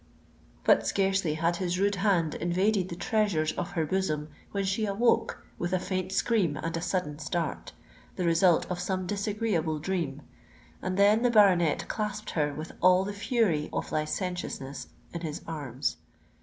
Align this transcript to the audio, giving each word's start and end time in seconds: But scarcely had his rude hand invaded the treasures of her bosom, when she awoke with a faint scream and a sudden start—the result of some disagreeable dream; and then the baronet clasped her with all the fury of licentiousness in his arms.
But 0.63 0.87
scarcely 0.87 1.35
had 1.35 1.57
his 1.57 1.77
rude 1.79 1.97
hand 1.97 2.33
invaded 2.33 2.89
the 2.89 2.95
treasures 2.95 3.51
of 3.51 3.73
her 3.73 3.85
bosom, 3.85 4.29
when 4.51 4.63
she 4.65 4.87
awoke 4.87 5.45
with 5.59 5.73
a 5.73 5.79
faint 5.79 6.11
scream 6.11 6.57
and 6.57 6.75
a 6.75 6.81
sudden 6.81 7.19
start—the 7.19 8.25
result 8.25 8.65
of 8.71 8.79
some 8.79 9.05
disagreeable 9.05 9.77
dream; 9.77 10.23
and 10.81 10.97
then 10.97 11.21
the 11.21 11.29
baronet 11.29 11.87
clasped 11.87 12.31
her 12.31 12.51
with 12.51 12.71
all 12.81 13.03
the 13.03 13.13
fury 13.13 13.69
of 13.71 13.91
licentiousness 13.91 14.87
in 15.13 15.21
his 15.21 15.43
arms. 15.45 15.97